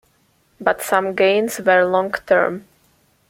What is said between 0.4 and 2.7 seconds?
But some gains were long-term.